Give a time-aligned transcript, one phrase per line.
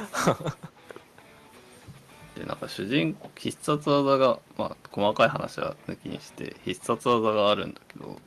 [2.36, 8.18] で、なんか主人公、必殺技が、まあ、細かい話は抜きにして、必殺技があるんだけど、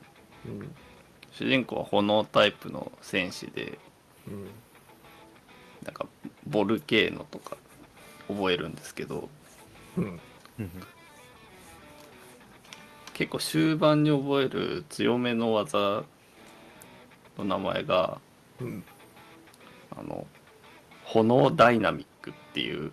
[0.46, 0.74] うん。
[1.32, 3.78] 主人公は炎タイプの戦士で、
[4.28, 4.44] うん。
[5.84, 6.06] なんか、
[6.46, 7.56] ボルケーノとか
[8.28, 9.28] 覚えるんですけど、
[9.96, 10.20] うん。
[10.58, 10.70] うん
[13.14, 16.02] 結構終盤に覚える強めの技
[17.38, 18.20] の名前が、
[18.60, 18.84] うん。
[19.96, 20.26] あの、
[21.04, 22.90] 炎ダイナミックっていう、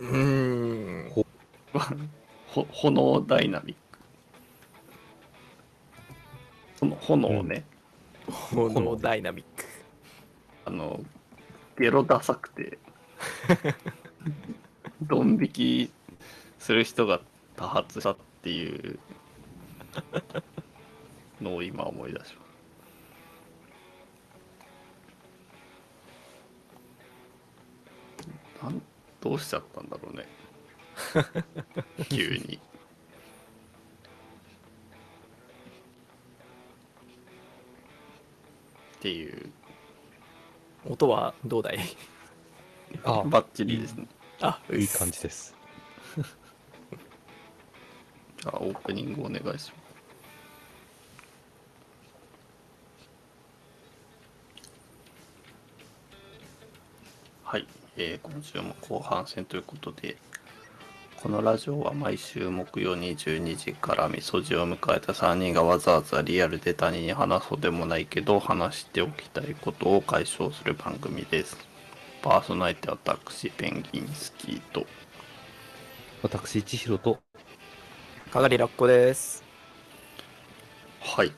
[0.00, 1.10] うーん。
[1.10, 3.98] ほ炎ダイナミック。
[6.76, 7.64] その炎をね、
[8.50, 9.55] 炎ダイナミック。
[10.66, 11.02] あの、
[11.78, 12.78] ゲロダサくて、
[15.00, 15.90] ドン引き
[16.58, 17.20] する人が
[17.54, 18.98] 多発したっていう
[21.40, 22.34] のを今思い出しまし
[28.60, 28.66] た。
[28.66, 28.82] なん
[29.20, 30.26] どうしちゃったんだろうね。
[32.10, 32.58] 急に。
[38.96, 39.52] っていう、
[40.88, 41.78] 音はどうだい？
[43.04, 44.06] あ、バッチリですね。
[44.40, 45.54] あ、いい感じです。
[48.38, 49.72] じ ゃあオープニングお願いします。
[57.44, 60.16] はい、えー今週も後半戦ということで、
[61.26, 71.56] このラジオは毎週木曜22時からみそじを迎えた3人がわざわざリアルで他人に話そうでもないけど話しておきたいことを解消する番組です。
[72.22, 74.86] パーソナリティは私、ペンギンスキーと、
[76.22, 77.18] 私、千尋と、
[78.30, 79.42] かがりラッコです。
[81.00, 81.32] はい、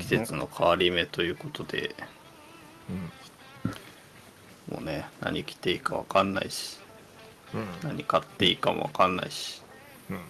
[0.00, 1.94] 季節の変わり目ということで、
[2.90, 3.21] うん。
[4.70, 6.78] もうね、何着ていいかわかんないし、
[7.54, 7.66] うん。
[7.82, 9.62] 何買っていいかもわかんないし、
[10.10, 10.20] うん。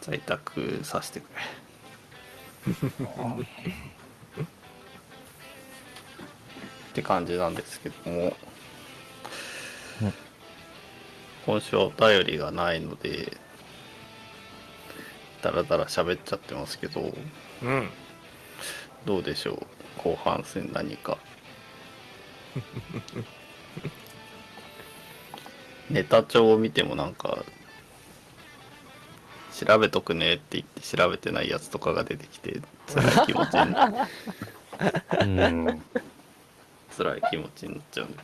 [0.00, 1.40] 在宅させてくれ。
[6.90, 8.36] って感じなんですけども、
[10.02, 10.12] うん
[11.46, 13.38] 今週はお便りがないので、
[15.40, 17.14] だらだら喋っちゃってますけど、
[17.62, 17.88] うん。
[19.06, 19.66] どうでしょう？
[20.02, 21.16] 後半戦何か。
[25.90, 27.44] ネタ帳を見てもなんか、
[29.54, 33.74] 調べとくねって言って調べてないやつとかが出てきて、辛い気持ちに、
[35.20, 35.66] うん。
[36.96, 38.14] 辛い気持ちになっちゃうね。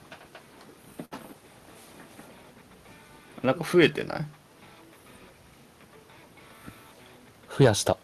[3.42, 4.24] なんか増えてない？
[7.58, 7.96] 増やした。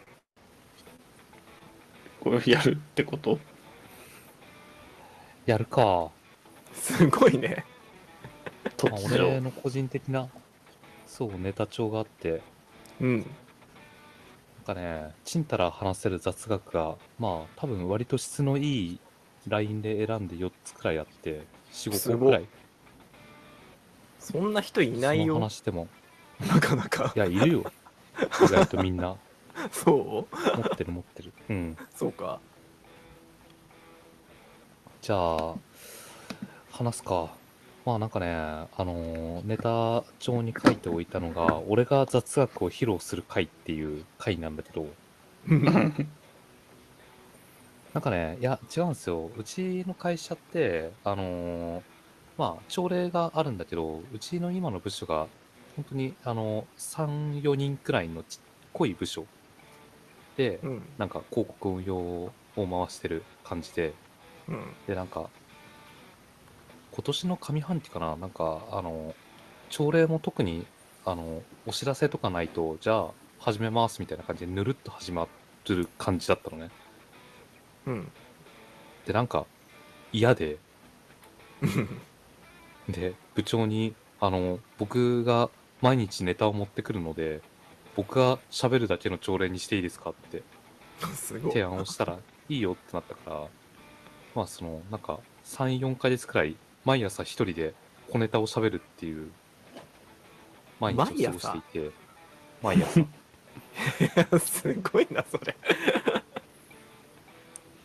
[2.21, 3.39] これやるってこと？
[5.51, 6.11] やるか。
[6.73, 7.65] すごいね。
[8.85, 9.01] まあ。
[9.05, 10.29] 俺の個人的な、
[11.07, 12.41] そう、ネタ帳があって、
[13.01, 13.19] うん。
[13.19, 13.27] なん
[14.65, 19.01] かね、ちんたら話せる雑学が、まあ、多分割と質のいい
[19.49, 21.43] ラインで選んで4つくらいあって、
[21.73, 22.49] 4、5すごい個くらい。
[24.21, 25.35] そんな人いないそのよ。
[25.35, 25.89] 話でも。
[26.47, 27.19] なかなかい。
[27.19, 27.73] や、いるよ。
[28.45, 29.17] 意外とみんな。
[29.73, 30.59] そう？
[30.59, 31.33] 持ってる持ってる。
[31.49, 31.77] うん。
[31.93, 32.39] そうか。
[35.11, 35.55] じゃあ、
[36.71, 37.31] 話すか。
[37.85, 44.87] まあなんかね、あのーネタ帳に書いておいたのが、俺が雑学を披露する回っていう回なんだけど、
[47.93, 49.33] なんかね、いや、違うんですよ。
[49.37, 51.83] うちの会社って、あのー
[52.39, 55.27] まあ、朝礼があるんだけど、うちの今の部署が、
[55.75, 58.39] 本当に、あの、3、4人くらいのちっ
[58.73, 59.27] こい部署
[60.37, 63.93] で、うんなんか広告運用を回してる感じで、
[64.51, 64.75] うん。
[64.87, 65.29] で、なんか、
[66.93, 69.15] 今年の上半期かな、なんか、あの、
[69.71, 70.67] 朝礼も特に、
[71.05, 75.27] あの、お知らせとかないと、じゃあ、始めますみたいな感じで、ぬるっと始ま
[75.69, 76.71] る感じだったのね。
[77.87, 78.09] うん。
[79.07, 79.47] で、なんか、
[80.13, 80.59] 嫌で、
[82.89, 85.49] で、部長に、あの、僕が
[85.81, 87.41] 毎日ネタを持ってくるので、
[87.97, 90.43] 僕が喋るだけの朝礼にしていいですかって
[91.15, 92.19] すごい提案をしたら、
[92.49, 93.47] いいよってなったから、
[94.35, 97.75] まあ、その、なんか、3、4ヶ月くらい、毎朝一人で
[98.11, 99.31] 小ネタを喋るっていう、
[100.79, 101.91] 毎日を過ごしていて、
[102.63, 103.01] 毎朝。
[104.41, 105.55] すごいなそれ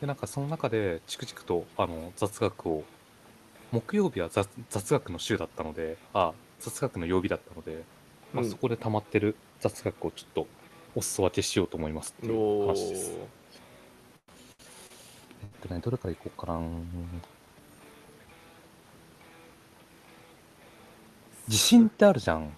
[0.01, 2.83] で、なんかその中で、チクチクと、あの、雑学を、
[3.71, 7.83] 木曜日は雑雑学の週だったので、あ、雑学の曜日だったので、
[8.33, 10.48] まあ、うんそこで溜まってる雑学をちょっと
[10.95, 13.12] お裾分けしようと思いますっていうお話です。
[13.12, 13.27] ーえ
[15.65, 16.59] っとね、どれからいこうかな。
[21.47, 22.56] 地震ってあるじゃん。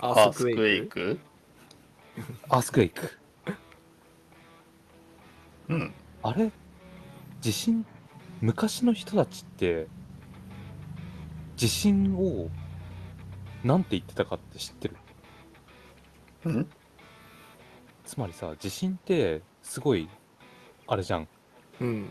[0.00, 1.18] アアースクエイク
[2.48, 3.18] アースクエイク。
[5.68, 5.92] うん。
[6.22, 6.50] あれ？
[7.40, 7.84] 地震、
[8.40, 9.86] 昔の人たちって、
[11.56, 12.48] 地震を、
[13.62, 14.96] なんて言ってたかって知ってる？
[16.44, 16.68] うん
[18.04, 20.08] つまりさ、地震って、すごい、
[20.90, 21.28] あれじゃん。
[21.80, 22.10] うん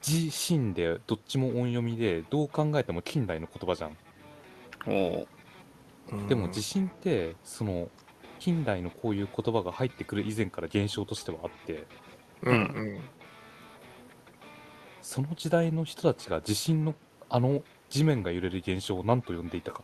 [0.00, 3.96] 地震で、どっちも音読みで、どう考えても近代の言葉じゃん。
[4.86, 7.90] おうでも地震って、その、
[8.38, 11.86] 近代のこういう言葉が入ってくる以前から現象としてはあって、
[12.42, 12.56] うんう
[12.96, 13.00] ん
[15.02, 16.94] その時代の人たちが地震の、
[17.28, 19.82] あの地面が揺れる現象を何と呼んでいたか。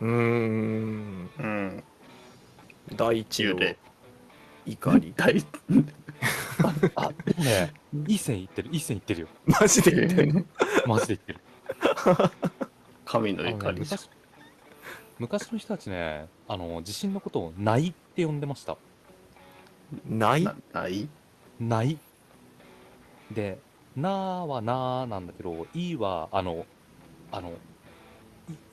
[0.00, 1.84] うーんうん。
[2.94, 3.76] 大地の幽霊
[4.66, 5.34] 怒り大
[6.96, 7.72] あ、でもね、
[8.08, 9.28] いい線いってる、いい線いってるよ。
[9.46, 9.90] マジで？
[9.94, 10.44] 言ってんの
[10.86, 12.30] マジで言ってる。
[13.04, 14.10] 神の怒りね昔
[15.18, 18.76] 昔の人たちね、あの、地震のことをないって呼んでました。
[20.08, 20.42] ない？
[20.44, 21.08] なない？
[21.60, 21.98] ない。
[23.30, 23.58] で、
[23.94, 26.66] なーはなーなんだけど、いいは、あの、
[27.32, 27.52] あの、い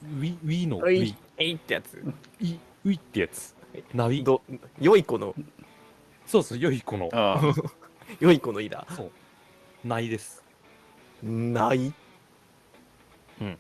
[0.04, 2.04] ウィ、ウィのウはいィ、えいってやつ
[2.42, 2.54] い、
[2.86, 3.56] ウィってやつ。
[3.94, 4.24] ない。
[4.24, 4.42] ど
[4.80, 5.34] 良い子の
[6.28, 7.10] そうそう、良い子の。
[7.14, 7.42] ああ。
[8.20, 9.12] 良い子のいだそう。
[9.88, 10.44] ないです。
[11.22, 11.94] ない？
[13.42, 13.58] うん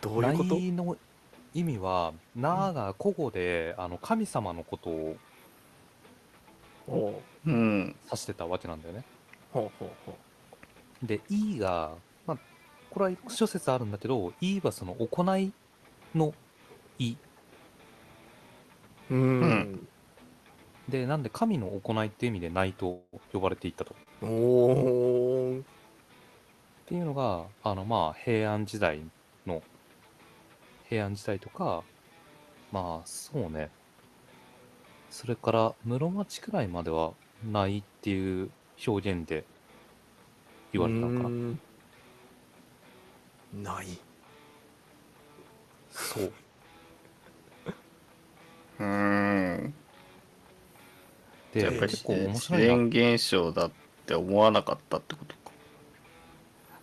[0.00, 0.54] どういうこと？
[0.54, 0.96] ないの
[1.54, 5.16] 意味は、なーが古語で、あの、神様のことを
[6.88, 7.14] おう
[7.46, 7.96] うん。
[8.06, 9.04] 指してたわけなんだよね。
[9.52, 10.16] ほうほうほ
[11.02, 11.90] で、いいが、
[12.26, 12.38] まあ、
[12.90, 15.52] これは諸説あるんだけど、いいはその行い
[16.14, 16.32] の
[16.98, 17.16] い。
[19.10, 19.88] ううーん
[20.92, 23.00] で、なんで神の行いっていう意味でないと
[23.32, 23.96] 呼ばれていたと。
[24.20, 25.64] おーっ
[26.84, 29.00] ていうのが、あの、まあ、平安時代
[29.46, 29.62] の、
[30.90, 31.82] 平安時代とか、
[32.70, 33.70] まあ、そうね。
[35.10, 37.14] それから、室町くらいまでは
[37.50, 38.50] ないっていう
[38.86, 39.44] 表現で
[40.74, 41.30] 言われたのか
[43.62, 43.74] な。
[43.76, 43.86] ない
[45.90, 46.32] そう。
[48.78, 49.74] うーん。
[51.52, 52.76] で、やっぱり結構面自白いな。
[52.90, 53.70] 然現象だっ
[54.06, 55.52] て思わなかったってことか。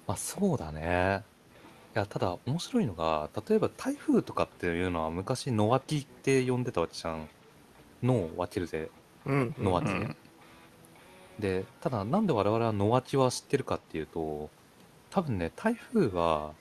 [0.08, 1.24] まあそうだね。
[1.96, 7.28] いや、ただ面白いのが、例えば台風とかっていうのは昔野脇って呼んでたわけじゃん。
[8.04, 8.90] 野を分けるぜ。
[9.26, 10.16] うんのわけねうん。
[11.40, 14.50] で、ただなんで我々は野脇は知ってるかっていうと、
[15.10, 16.54] 多分ね、台風は、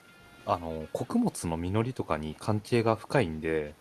[0.46, 3.74] あの、穀物の実りとかに関係が深いんで、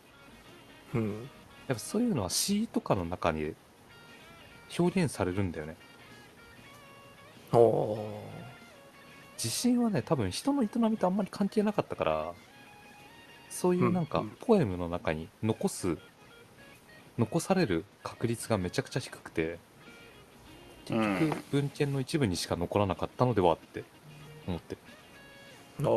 [0.94, 1.30] うん
[1.68, 3.54] やっぱそういうのは詩とかの中に
[4.78, 5.76] 表現されるんだよね。
[7.52, 7.98] おー。
[9.38, 12.34] 地震はね、多分人の営みとあんまり関係なかったから、
[13.50, 14.26] そういうなんかうん。
[14.26, 15.98] うんポエムの中に残す、
[17.18, 19.60] 残される確率がめちゃくちゃ低くて、
[20.86, 23.84] 結うん局文献の一部にしか残らなかったのではって
[24.48, 24.76] 思って。
[24.76, 24.82] る。
[25.80, 25.88] あー。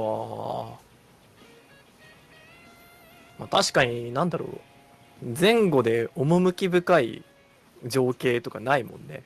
[3.39, 4.61] まあ確かになんだろう。
[5.39, 7.23] 前後で趣深い
[7.87, 9.23] 情景とかないもんね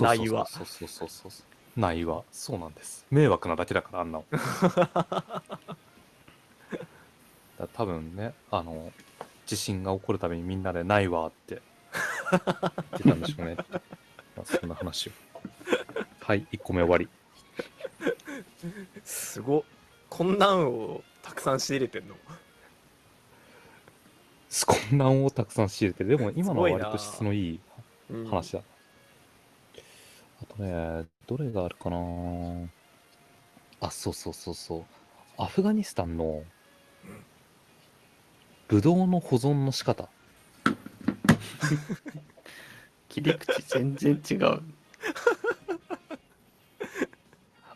[0.00, 1.44] ないわそうそうそうそうそ
[1.76, 1.80] う。
[1.80, 2.22] ないわ。
[2.30, 3.04] そうなんです。
[3.10, 4.24] 迷惑なだけだから、あんなの。
[7.58, 8.92] だ多分ね、あの、
[9.46, 11.60] 地震が起こるたびにみんなでないわって
[12.98, 13.56] 出たんでしょうね。
[14.36, 15.12] まあ、そんな話を。
[16.20, 17.08] はい、1個目終わり。
[19.02, 19.62] すごっ
[20.08, 22.14] こんなんをたくさん仕入れてんの
[24.64, 26.16] 混乱をたくさん仕入れてる。
[26.16, 27.60] でも 今のは割と質のいい
[28.10, 28.62] うん話だ。
[30.42, 31.96] あとね、どれがあるかな
[33.80, 34.84] あ、そうそうそうそう。
[35.36, 36.44] アフガニスタンの
[38.68, 40.08] ブドウの保存の仕方。
[43.08, 44.40] 切り口全然違う。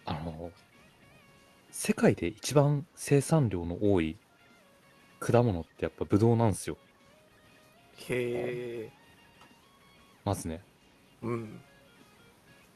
[0.04, 0.50] あの、
[1.70, 4.16] 世界で一番生産量の多い
[5.20, 6.76] 果物ってやっぱブドウなんですよ。
[8.08, 8.92] へえ
[10.24, 10.62] まずね。
[11.22, 11.60] うん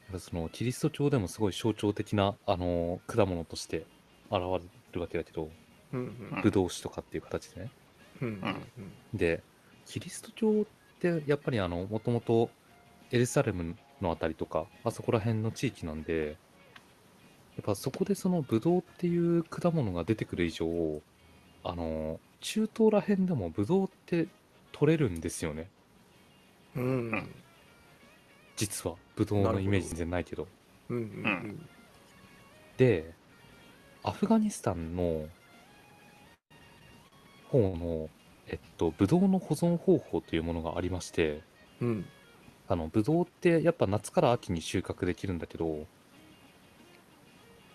[0.05, 3.87] やっぱそのキリスト教でもすごい象徴的な、あの果物として
[4.31, 4.61] 現れ
[4.93, 5.49] るわけだけど、
[5.93, 6.01] うん
[6.33, 7.71] うんブドウ酒とかっていう形でね。
[8.21, 8.31] うんう
[9.17, 9.43] んで、
[9.87, 10.65] キリスト教っ
[10.99, 12.51] てやっぱりあの、もともと
[13.11, 16.37] エルサレムのあたりとか、あそこら辺の地域なんで、
[17.57, 20.67] やっぱそこでそのブドウっていう果物が出てくる以上、
[21.65, 24.27] あの、中東ら辺でもブドウって
[24.73, 25.71] 取れるんですよね。
[26.77, 27.35] うんうん
[28.57, 28.97] 実は。
[29.17, 30.47] ブドウのイメージ全然ないけど。
[30.91, 31.69] うんうん
[32.77, 33.13] で、
[34.03, 35.29] アフガニスタンの
[37.49, 38.09] 方の、
[38.47, 41.43] えっと、ブドウの保存方法というものがありまして、
[41.81, 42.07] うん
[42.67, 45.87] あの、ブドウってやっぱ夏から秋に収穫できるんだけど、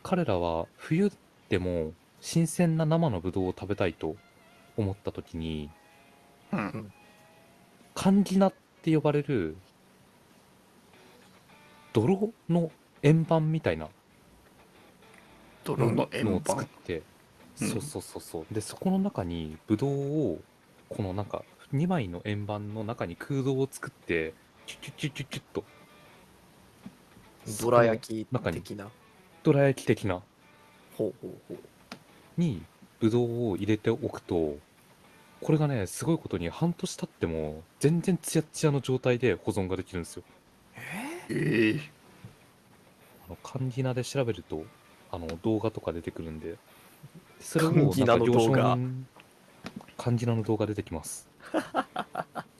[0.03, 1.11] 彼らは冬
[1.49, 4.15] でも新鮮な生のブドウを食べたいと
[4.77, 5.69] 思った時に、
[6.53, 6.91] うん。
[7.95, 9.57] カンギナって呼ばれる、
[11.93, 13.89] 泥の円盤みたいな
[15.63, 16.67] 泥のの円を作っ盤。
[16.85, 16.97] て、
[17.61, 18.53] うんそうそうそうそう。
[18.53, 20.39] で、そこの中にブドウを、
[20.89, 21.43] このなんか、
[21.73, 24.33] 2枚の円盤の中に空洞を作って、
[24.67, 25.63] キュッキュッキュッキュッキュッと、
[27.63, 28.89] どら焼き中に的な
[29.41, 30.21] どら焼き的な、
[30.97, 31.57] ほうほうほう
[32.37, 32.61] に
[32.99, 34.57] ブドウを入れておくと、
[35.41, 40.23] これがね、すごいことに半年経っても、全然ツヤッツヤの状態で保存ができるんですよ。
[41.29, 41.97] ええ
[43.25, 44.65] あの、カンギナで調べると、
[45.11, 46.57] あの、動画とか出てくるんで、
[47.39, 48.79] それをカンギナの動画
[49.97, 51.27] カンギナの動画出てきます。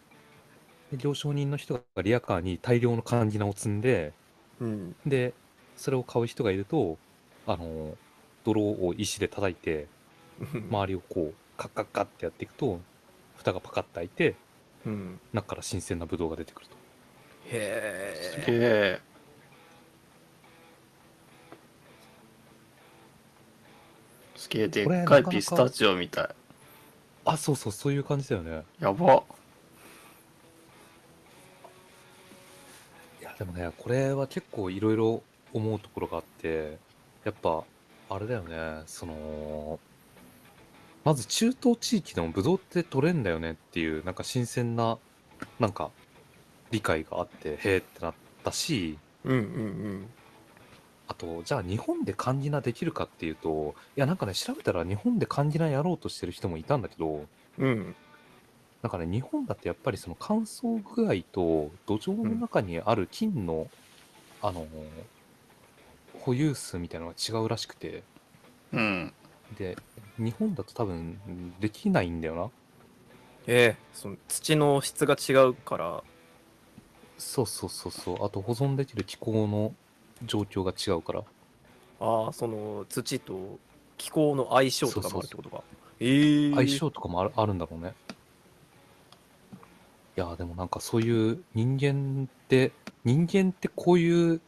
[0.92, 4.14] で行商人の人がリアカーに大量のカンギナを積んで、
[4.60, 5.34] うんで、
[5.76, 6.98] それを買う人がいると、
[7.48, 7.98] あの、
[8.44, 9.88] 泥を石で叩いて、
[10.70, 12.80] 周りをこう、カッカッカッってやっていくと、
[13.36, 14.36] 蓋がパカッと開いて、
[14.86, 16.78] うん中から新鮮なブドウが出てくると。
[17.50, 19.02] へすげええ。
[24.36, 26.30] すげえ、でっかいピスタチオみたい。
[27.26, 28.64] あ、そうそう、そういう感じだよね。
[28.80, 29.24] やば。
[33.20, 35.24] いや、でもね、これは結構いろいろ
[35.54, 36.78] 思うところがあって、
[37.26, 37.64] やっぱ、
[38.10, 39.80] あれだよね、その、
[41.08, 44.98] まず中東地域でもブドウって取れんだよねっていう、なんか新鮮な、
[45.58, 45.90] なんか、
[46.70, 50.06] 理解があって、へえってなったし、うんうん
[51.08, 57.26] あと、じゃあ日本で漢字なできるかっていうと、いや、なんかね、調べたら日本で漢字なやろうとしてる人もいたんだけど、
[57.58, 57.66] うん。
[57.66, 57.96] うん
[58.82, 63.68] なんかね、日本だってやっぱりその乾燥具合と土壌の中にある菌の、
[64.42, 64.68] あの、
[66.20, 68.04] 保有数みたいなのが違うらしくて、
[68.74, 69.14] うん。
[69.58, 69.78] で、
[70.18, 71.20] 日本だと多分
[71.60, 72.50] できないんだよな。
[73.48, 76.04] ええその土の質が違うから
[77.18, 78.26] そうそうそうそう。
[78.26, 79.74] あと保存できる気候の
[80.26, 81.24] 状況が違うから。
[82.00, 83.60] ああその土と
[83.98, 85.64] 気候の相性とかもあるってことか
[86.00, 87.94] ええ相性とかもあるあるんだろうね。
[90.16, 92.72] いやーでもなんかそういう人間って、
[93.06, 94.42] 人間ってこういう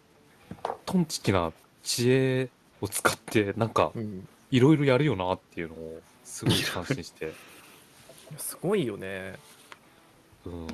[0.85, 2.49] トンチキな知恵
[2.81, 7.33] を使って、なんかうんいろいろやるよなっていうのをすごい感心して。
[8.37, 9.35] すごいよね
[10.45, 10.67] うん。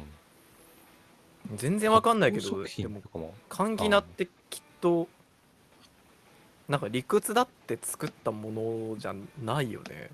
[1.55, 3.33] 全然わかんないけどでも。
[3.49, 5.07] カンギナってきっと
[6.67, 9.13] なんか理屈だって作ったものじゃ
[9.43, 10.09] ないよね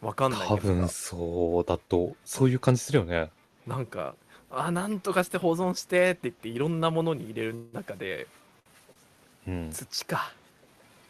[0.00, 3.30] わかんない多分そうだと、そういう感じするよね。
[3.66, 4.14] なんか
[4.50, 8.26] あなんとかして保存してって言っていろんなものに入れる中で
[9.46, 9.70] うん。
[9.70, 10.32] 土か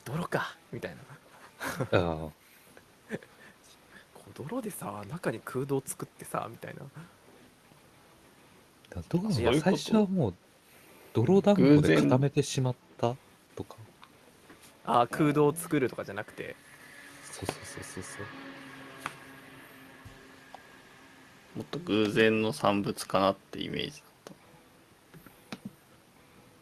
[0.05, 0.97] 泥かみたいな
[1.93, 2.33] う
[4.35, 6.83] 泥でさ中に空洞作ってさみたいな
[8.97, 9.03] あ。
[9.09, 10.35] どうなの最初はもう、
[11.13, 13.17] 泥団子で偶然固めてしまった
[13.55, 13.77] とか。
[14.85, 16.55] あ空洞を作るとかじゃなくて
[17.25, 18.27] そうそうそうそうそう。
[21.59, 24.03] もっと偶然の産物かなってイメージ。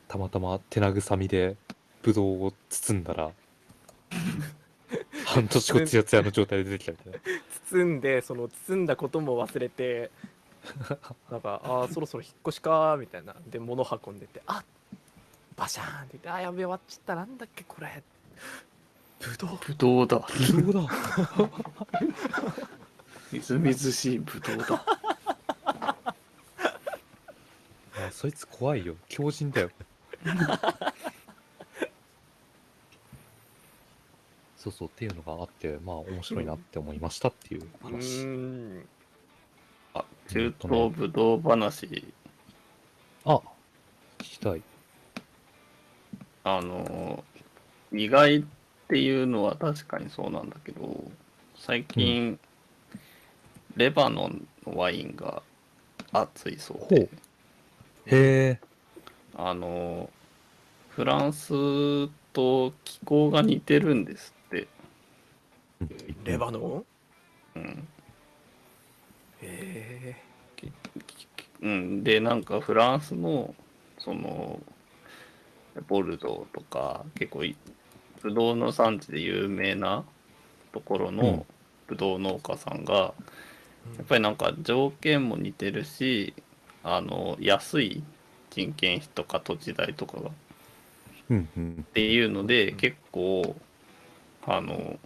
[0.09, 1.57] たまたま手慰みで
[2.03, 3.33] ブドウを包んだら
[5.35, 7.19] 半年後ツヤツヤの状態で出てきたみたいな。
[7.71, 10.11] 包んでその包んだことも忘れて
[11.31, 13.35] なんかあーそろそろ引っ越しかーみたいな。
[13.51, 14.65] で物運んでてあ
[15.57, 17.15] バシャーンって言ってあーやべえ終わっちゃった。
[17.15, 18.03] なんだっけこれ。
[19.21, 19.51] ぶどう。
[19.67, 20.27] ぶどうだ。
[20.65, 20.91] ブドウだ。
[23.33, 24.85] みずみずしいぶどうだ。
[27.97, 28.97] あそいつ怖いよ。
[29.09, 29.71] 強靭だよ
[34.65, 38.87] そうそうっていうのがあってまあ面白いなって思いましたっていうう話、ーん。
[39.93, 42.03] あ、中東ぶどう話。
[43.27, 43.37] あ
[44.19, 44.63] 聞きたい。
[46.45, 47.23] あの、
[47.93, 48.45] 意外っ
[48.89, 51.05] ていうのは確かにそうなんだけど、
[51.57, 52.39] 最近、
[53.77, 55.43] レバノンのワインが
[56.11, 57.01] 熱いそうで。
[57.01, 57.09] ほう、
[58.07, 58.61] へえ
[59.37, 60.09] あの、
[60.89, 64.44] フランスと気候が似てるんですって。
[66.25, 66.85] レバノ
[67.55, 67.59] ン？
[67.59, 67.89] うん。
[69.43, 70.17] へ
[71.63, 73.55] うん、でなんかフランスの
[73.99, 74.61] その
[75.89, 77.57] ボルドーとか結構い
[78.23, 80.05] ブドウの産地で有名な
[80.73, 81.17] ところうん。
[81.17, 81.47] の
[81.87, 83.13] ブドウ農家さんがや
[84.03, 86.33] っぱりなんか条件も似てるし
[86.83, 88.03] あの安い
[88.51, 90.33] 人件費とか土地代とかがっ
[91.31, 91.87] うんうん。
[91.93, 93.57] ていうので結構
[94.47, 94.99] あの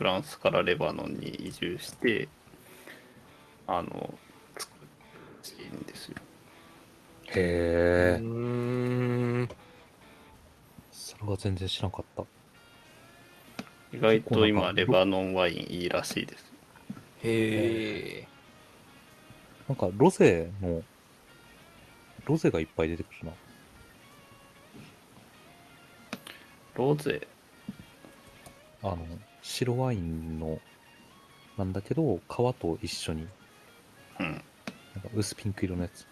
[0.00, 2.26] フランスからレバノンに移住して
[3.66, 4.14] あの
[4.54, 4.72] 作
[5.60, 6.14] るんですよ。
[7.26, 9.48] へえーん。
[10.90, 12.24] それは全然知らなかった。
[13.94, 16.50] 意外と今レバノンワインいいらしいです。
[17.22, 18.28] へえ
[19.68, 20.82] なんかロゼの
[22.24, 23.32] ロゼがいっぱい出てくるな。
[26.74, 27.28] ロゼ、
[28.82, 29.06] あの
[29.42, 30.58] 白ワインの
[31.56, 33.28] なんだけど皮と一緒に。
[34.18, 34.26] うん。
[34.26, 34.42] なんか
[35.14, 36.06] 薄ピンク色のやつ。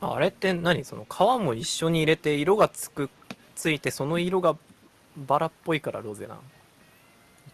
[0.00, 0.84] あれって何？
[0.84, 3.08] その皮も一緒に入れて色がつく
[3.54, 4.56] ついてその色が
[5.16, 6.38] バラっぽいからロゼなん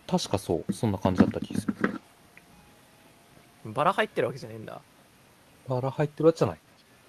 [0.07, 0.73] 確かそう。
[0.73, 2.01] そんな感じだった気がする。
[3.65, 4.81] バラ入ってるわけじゃねえんだ。
[5.69, 6.59] バラ入ってるやつじゃない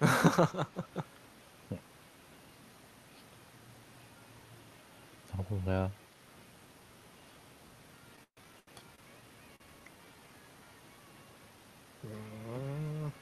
[1.70, 1.80] ね
[5.32, 5.90] なるほどね
[12.04, 13.12] うーん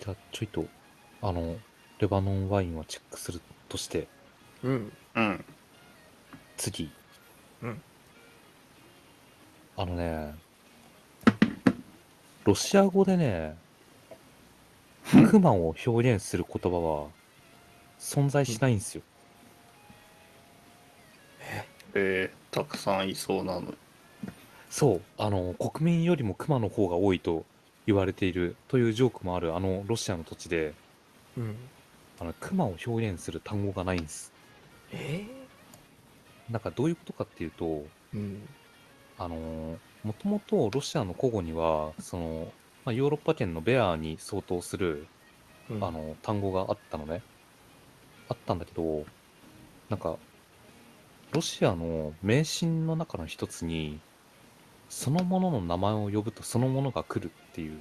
[0.00, 0.66] じゃあちょいと
[1.22, 1.56] あの
[1.98, 4.06] レバノンワインはチェックするとして。
[4.62, 4.92] うん。
[5.14, 5.44] うん。
[6.56, 6.90] 次。
[7.62, 7.82] うん。
[9.76, 10.34] あのね
[12.44, 13.56] ロシア語でね
[15.30, 17.08] クマを表現する言葉は
[18.00, 19.02] 存在しないんですよ
[21.94, 23.74] えー、たくさんいそうなの。
[24.70, 27.46] そうあの国民よりもクマの方が多いと
[27.86, 30.74] 言われているというジョークもあるあのロシアの土地で。
[31.36, 31.56] うん。
[32.20, 34.32] あのクマを表現する単語がないんです。
[34.92, 35.24] え？
[36.50, 38.48] なんかどういうことかっていうとーうん。
[39.18, 39.36] あの
[40.02, 42.52] もともとロシアの古語にはその、
[42.84, 45.06] まあ、ヨーロッパ圏のベアに相当する
[45.70, 45.84] うん。
[45.84, 47.22] あの単語があったのね。
[48.28, 49.06] あったんだけど
[49.88, 50.16] なんか
[51.32, 54.00] ロシアの迷信の中の一つに
[54.88, 57.78] そのものの名前を呼ぶとそのものが来るっていう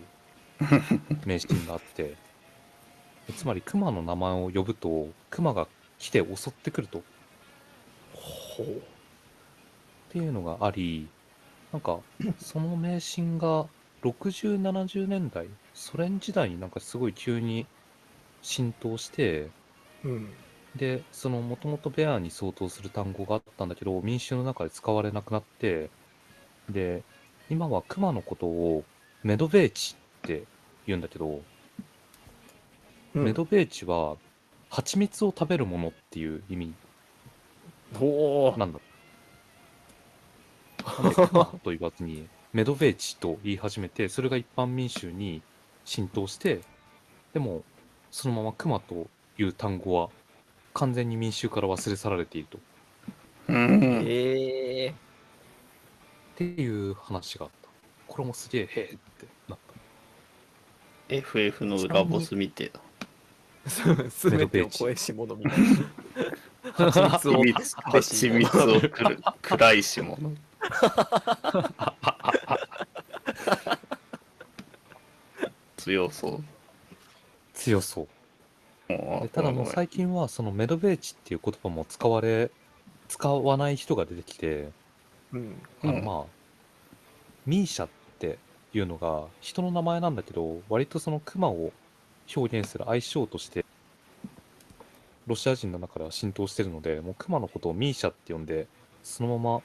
[1.25, 2.15] 迷信があって
[3.35, 6.99] つまり熊の名前を呼ぶと熊が来て襲ってくると。
[6.99, 7.01] っ
[8.13, 8.81] ほう。
[10.09, 11.07] ていうのがあり
[11.71, 11.99] なんか
[12.37, 13.67] その迷信が
[14.03, 17.65] 6070年代ソ連時代になんかすごい急に
[18.41, 19.49] 浸透して
[20.03, 20.33] うん
[20.77, 25.89] でそのもともとベアに相当する単語があったんだけど民衆の中で使われなくなって
[26.69, 27.03] で
[27.49, 28.83] 今はクマのことを
[29.23, 30.43] メドベーチって
[30.85, 31.41] 言うんだけど、
[33.15, 33.23] うん。
[33.23, 34.15] メドベーチは
[34.69, 36.73] 蜂蜜を食べるものっていう意味
[38.57, 38.79] なんだ。
[41.63, 45.41] と言わずにメドベーチと言い始めてそれが一般民衆に
[45.83, 46.61] 浸透して
[47.33, 47.63] でも
[48.11, 50.09] そのままクマという単語は
[50.77, 52.59] 完全に民衆から忘れ去られていると
[53.47, 54.03] うん。
[54.05, 54.93] ええっ
[56.35, 57.69] ていう話があった
[58.07, 58.97] これもすげえへえって
[59.49, 59.57] なっ
[61.09, 62.79] た FF の裏ボスみてえだ。
[64.11, 65.59] すべてを超えし者みたい
[66.77, 70.31] な 蜂蜜を蜂蜜蜂蜜をくる暗いしもの。
[75.77, 76.43] 強そう。
[77.55, 78.07] 強そう。
[79.17, 82.51] もでただもう最近はそのメドベーチっていう言葉も使われ、
[83.07, 84.69] 使わない人が出てきて、
[85.33, 86.25] うんうんあのまあ、
[87.45, 88.37] ミーシャって
[88.73, 91.71] いうのが人の名前なんだけど、割とそのクマを
[92.35, 93.65] 表現する愛称として、
[95.25, 98.67] ロシア人の中では浸透してるので、もうクマのことをミーシャって呼んで、
[99.03, 99.61] そのまま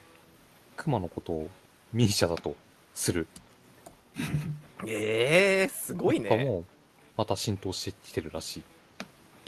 [0.75, 1.49] クマのことを
[1.91, 2.55] ミーシャだと
[2.93, 3.27] する。
[4.85, 6.65] ええすごいねも、
[7.15, 8.63] また浸透してきてるらしい。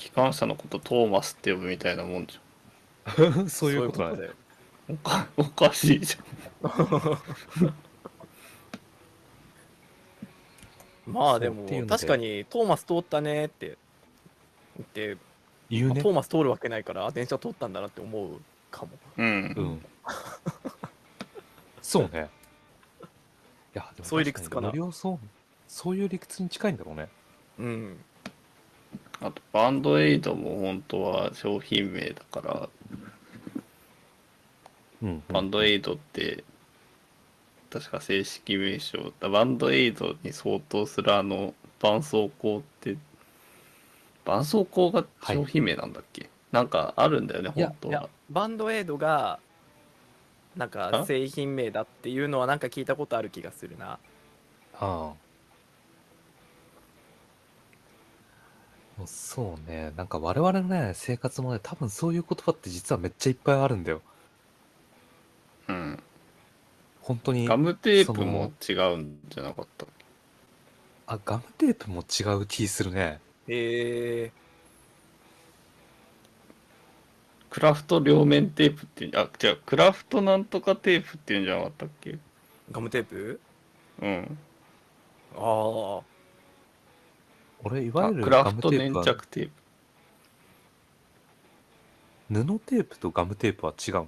[0.05, 2.39] 機関車のことトーマスって呼ぶみたいなもんじ
[3.49, 4.17] そういうことだね。
[4.17, 6.15] だよゃんおか おかしいじ
[11.07, 13.77] まあでも確かにトーマス通ったねって
[14.77, 15.17] 言って、
[15.71, 16.11] 言うねト。
[16.11, 18.39] ーマス通るわけないからあ電車通ったんだなって思う
[18.69, 19.85] かもゃんうん、うん。
[21.81, 22.29] そうね。
[23.01, 24.71] いや、でもそういう理屈かな
[25.67, 27.09] そういう理屈に近いんだろうね。
[27.57, 27.97] うん
[29.21, 32.69] あとバンドエイドも本当は商品名だから
[35.03, 36.43] うん、バンドエイドって
[37.69, 39.11] 確か正式名称。
[39.19, 42.95] バンドエイドに相当するあの絆創膏って
[44.23, 47.91] 絆創膏が商品名なんだっけ、なんかあるんだよね本当は。
[47.91, 49.39] いやバンドエイドが
[50.55, 51.05] なんかあ？
[51.05, 53.91] 製品名だっていうのはなんか聞いたことある気がするな。
[53.91, 53.99] あ
[54.79, 55.11] あ。
[58.97, 59.91] もうそうね。
[59.97, 64.01] なんか我々のね、生活もね、多分そういう言葉って実はめっちゃいっぱいあるんだよ。
[65.67, 66.03] うん
[67.01, 67.45] 本当に。
[67.45, 69.85] ガムテープも違うんじゃなかった？
[71.07, 73.19] あ、ガムテープも違う気するね。
[73.47, 74.31] へえ
[77.49, 82.17] クラフト両面テープっていうあ違うクラフトなんとかテープっていうんじゃなかったっけ？
[82.71, 83.39] ガムテープ？
[84.01, 84.37] うん
[85.35, 86.01] ああ
[87.65, 89.51] 俺、いわあゆるクラフトガムテープは、粘着テープ。
[92.29, 94.07] 布テープとガムテープは違う。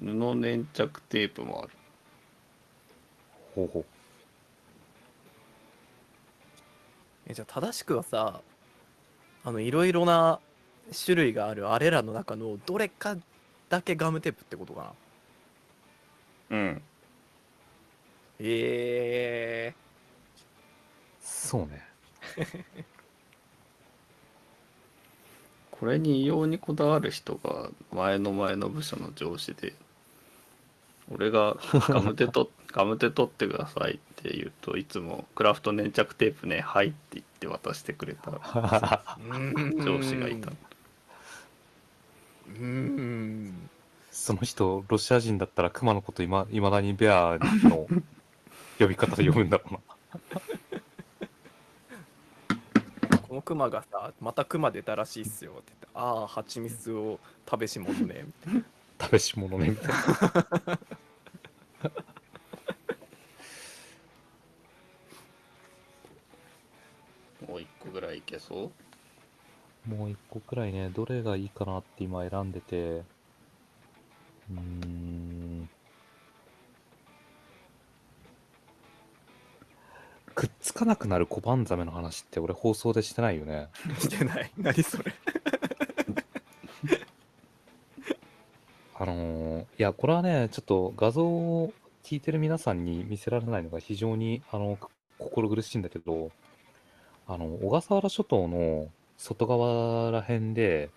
[0.00, 1.70] 布粘着テープもある。
[3.54, 3.84] ほうほう。
[7.26, 8.40] えじゃあ正しくはさ
[9.44, 10.40] あのいろいろな
[11.04, 13.16] 種類があるあれらの中のどれか
[13.68, 14.92] だけガムテープってことか
[16.50, 16.56] な？
[16.56, 16.82] うん。
[18.40, 19.83] ええ
[21.34, 21.86] そうね。
[25.70, 29.74] これに異様にこだわる人が前の前の部署の上司で
[31.10, 31.56] 俺が
[31.88, 38.30] ガムテと ガムテ取ってくださいって言うといつもクラフト粘着テープねはいって言って渡してくれた
[39.84, 43.70] 上司がいたうーん
[44.14, 47.88] その人、ロシア人だったらクマのこといま未だにベアの
[48.78, 49.80] 呼び方で呼ぶんだろうな。
[53.34, 57.18] このクマがさまたクマ出たらしいっすよって言ってああ蜂蜜を
[57.50, 58.62] 食べし物ねみたいな
[59.00, 60.78] 食べし物ね、みたいな。
[67.48, 68.70] もう一個ぐらいいけそ
[69.88, 69.90] う？
[69.90, 75.33] もう一個くらいね、どれがいいかなって今選んでて、うーん。
[80.34, 83.68] くっつかなくなるコバンザメの話って俺放送でしてないよね。
[83.98, 84.50] してない。
[84.58, 85.12] 何それ。
[88.96, 91.72] あのーいや、これはね、ちょっと画像を
[92.04, 94.78] 聞いてる皆さんに見せられないのが非常に、あの、
[95.18, 96.30] 心苦しいんだけど、
[97.26, 100.90] あの、小笠原諸島の外側ら辺で、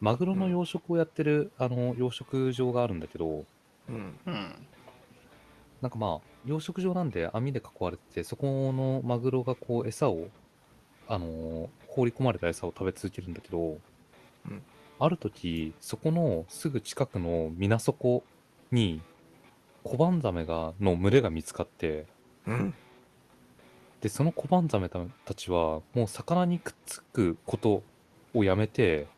[0.00, 3.44] マグロの養殖をやってる、あの、養殖場があるんだけど、
[3.88, 4.18] うん。
[4.26, 4.54] うん
[5.80, 10.32] なんかまあ、養殖場なんで網で囲われてて、そこのマグロがこう餌を、
[11.06, 13.80] あのー放り込まれた餌を食べ続けるんだけど、
[14.48, 14.62] うん。
[14.98, 18.28] ある時、そこのすぐ近くの水底
[18.70, 19.04] に、
[19.84, 22.08] コバンザメが、の群れが見つかって、
[22.46, 22.74] うん。
[24.00, 27.84] で、そのコバンザメたたちは、もう魚にくっつくこと
[28.34, 29.08] をやめて、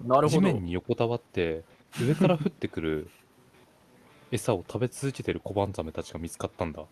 [0.00, 0.60] なるほど。
[0.60, 1.64] 面に横たわって、
[1.98, 3.10] 上から降ってくる
[4.30, 6.82] 餌を食べ続けてるコバンザメたちが見つかったんだ。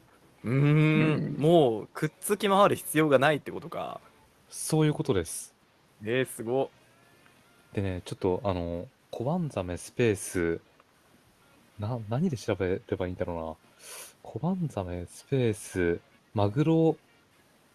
[0.45, 1.37] うーん。
[1.39, 4.01] もうくっつき回る必要がないってことか。
[4.49, 5.55] そういうことです。
[6.05, 6.71] えー、すご。
[7.73, 10.61] でね、ちょっとあの、コバンザメスペース、
[11.79, 13.57] な、何で調べればいいんだろうな。
[14.23, 16.01] コバンザメスペース、
[16.35, 16.97] マグロ、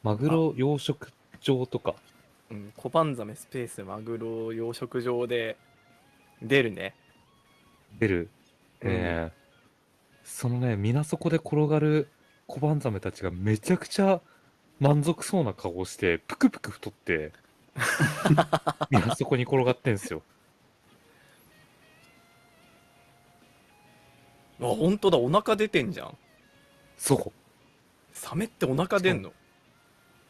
[0.04, 1.10] マグロ養殖
[1.41, 1.95] 場とか、
[2.52, 5.58] うん、コバンザメスペースマグロ養殖場で
[6.41, 6.93] 出るね。
[7.99, 8.30] 出る。
[8.80, 9.32] でね、
[10.23, 12.09] そのね、水底で転がる
[12.47, 14.21] コバンザメたちがめちゃくちゃ
[14.79, 17.31] 満足そうな顔をして、ぷくぷく太って、
[18.89, 20.21] 水底に転がってんすよ。
[24.62, 26.17] あ本当だお腹出てんじゃん
[26.97, 27.31] そう。
[28.13, 29.33] サメってお腹出んの？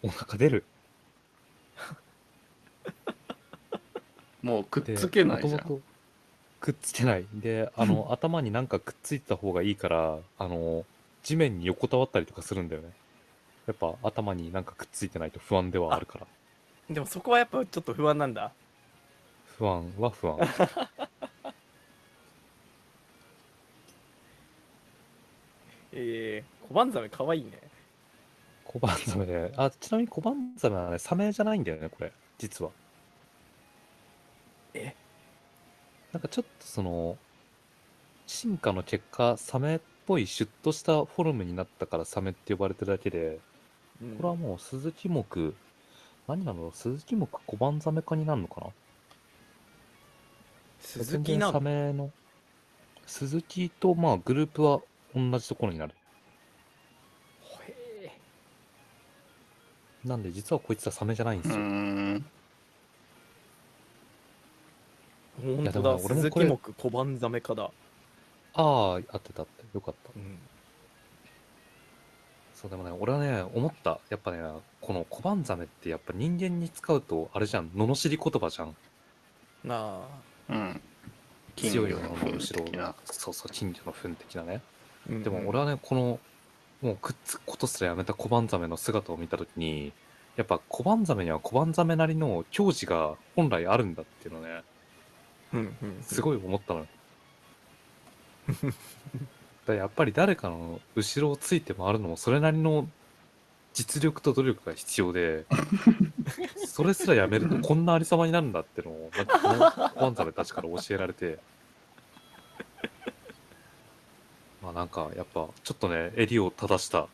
[0.02, 0.66] お腹出る。
[4.42, 5.84] もうくっでつけないじゃん。
[6.64, 7.26] くっつけない。
[7.34, 10.86] で、 あの、頭になんかくっついてた方がいいから、あの、
[11.22, 12.92] 地面に横たわったりとかするんだよね。
[13.68, 16.28] やっぱ頭になんかくっついてないと不安ではあるから。
[16.90, 18.52] でもそこはやっぱちょっと不安なんだ
[19.58, 20.38] 不安は不安。
[25.96, 27.52] ええー、小判ザメかわいいね
[28.66, 32.72] 小判ザメで、あ、ちなみに小判ザメはね、サメじゃないんだよね、これ、実は。
[34.74, 34.94] え
[36.14, 37.18] なんかちょっとその、
[38.26, 43.40] 進化の結果、サメっぽいシュッとしたフォルムになったからサメって呼ばれてるだけで、
[44.02, 45.26] うんこれはもうスズキ目、
[46.28, 46.72] 何なの？
[46.72, 48.68] スズキ目小判ザメ科になるのかな？
[50.80, 52.12] 鈴木な全然サのメの、
[53.06, 54.82] スズキとまあグループは
[55.16, 55.96] 同じところになる。
[57.68, 58.12] へ
[60.06, 61.62] なんで実はこいつはサメじゃないんですよ。
[61.62, 62.26] ん。
[65.33, 67.70] え本当だ鈴俺もこれ木目小判ザメかだあ
[68.56, 69.64] あ、合ってたって。
[69.74, 70.12] よかった。
[70.16, 70.38] うん
[72.64, 74.00] そうでもね、俺はね、思った。
[74.10, 74.40] やっぱね、
[74.80, 78.76] この小判ザメってやっぱ人間に使うと、あれじゃん、罵り言葉じゃん。
[79.66, 80.00] なあ
[80.48, 80.82] うん。
[81.58, 82.96] 強いよね、の糞この後ろ。
[83.04, 84.62] そうそう、金魚の糞的なね。
[85.10, 86.20] うんでも俺はね、この、
[86.82, 89.92] もうくっつくことすらやめた小判ザメの姿を見たときに、
[90.38, 94.64] やっぱ小判ザメには小判ザメなりの矜持が本来あるんだっていうのね、
[95.54, 96.88] うんうんすごい思ったのよ。
[99.66, 102.90] だやっぱり誰かの後ろをついて回るのもそれなりの
[103.74, 105.46] 実力と努力が必要で、
[106.68, 111.40] それすらやめるとこんなありさまになるんだってのを、なんかこの小判ザメたちから教えられて、
[114.62, 117.08] まあなんかやっぱちょっとね、襟を正した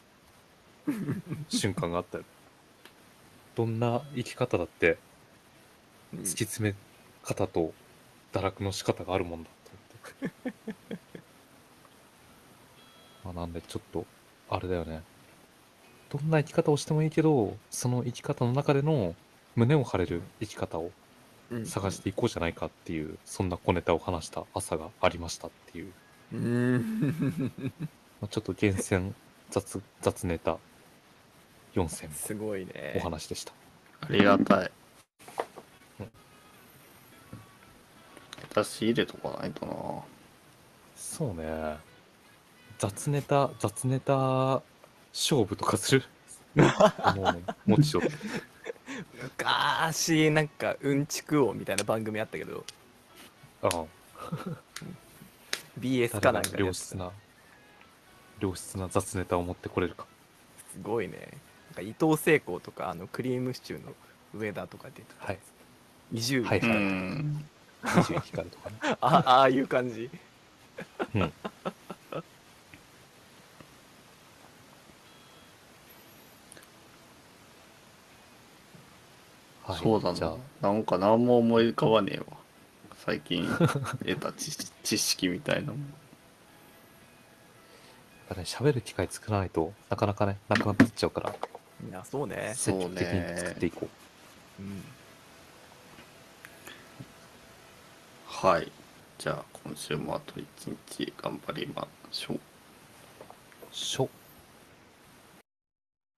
[1.47, 2.25] 瞬間があったよ。
[3.56, 4.97] どんな生き方だって
[6.13, 6.75] うん突き詰め
[7.23, 7.73] 方と
[8.31, 9.71] 堕落の仕方があるもんだと
[10.21, 10.95] 思って。
[13.25, 14.05] まあなんでちょっと、
[14.49, 15.03] あれだよね。
[16.09, 19.15] どんな生き方をしてもいいけど、その生き方の中での
[19.55, 20.91] 胸を張れる生き方を
[21.51, 25.93] うん探していこうじゃないかっていう、そんな小ネタを話した朝がありましたっていう、
[26.33, 27.51] うん
[28.21, 29.15] まあ、ちょっと厳選
[29.49, 30.57] 雑雑ネタ
[31.73, 33.53] 4選すごいねお話でした。
[34.01, 34.71] ありがたい
[38.49, 39.73] 私入れとかないとな。
[40.95, 41.77] そうね。
[42.77, 44.62] 雑ネタ、雑ネタ
[45.13, 46.03] 勝負とかする？
[46.55, 46.65] も
[47.67, 48.03] う、もちろん。
[49.38, 52.65] 昔なんかうんちく王みたいな番組あったけど。
[53.62, 53.85] ああ。
[55.79, 57.12] BS かなんか良質な、
[58.39, 60.05] 良質な雑ネタを持ってこれるか。
[60.73, 61.29] すごいね。
[61.67, 63.93] なんか伊藤聖子とかあのクリームシチューの
[64.33, 65.39] 上田とか出てたはい。
[66.12, 66.79] 移住はいうはい
[67.83, 67.87] ん。
[67.87, 68.75] 二十光とかね。
[69.01, 70.09] あああいう感じ
[71.15, 71.21] うん。
[71.21, 71.31] はい
[79.83, 80.35] そうだな。
[80.61, 82.25] なんか何も思い浮かばねえわ。
[83.05, 84.51] 最近得た知
[84.83, 85.79] 知識みたいなもん。
[85.79, 85.85] や
[88.33, 93.87] っぱね、喋る機会作らないとなかなかね、なくなっていっちゃうから、いやそうね積極的に作っていこ
[94.59, 94.61] う。
[94.61, 94.83] うん
[98.41, 98.71] はい。
[99.17, 100.47] じゃあ今週もあと一
[100.97, 102.39] 日頑張りましょう。
[103.69, 104.10] しょ。